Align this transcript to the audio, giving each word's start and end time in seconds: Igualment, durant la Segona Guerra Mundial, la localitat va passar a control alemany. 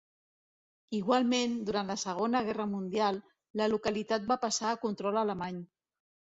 Igualment, 0.99 1.53
durant 1.67 1.91
la 1.93 1.97
Segona 2.05 2.41
Guerra 2.49 2.67
Mundial, 2.73 3.21
la 3.63 3.71
localitat 3.77 4.29
va 4.35 4.41
passar 4.49 4.75
a 4.75 4.83
control 4.89 5.25
alemany. 5.27 5.65